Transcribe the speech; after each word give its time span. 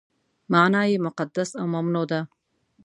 معنا 0.51 0.81
یې 0.91 0.97
مقدس 1.07 1.49
او 1.59 1.65
ممنوع 1.73 2.05
ده. 2.11 2.21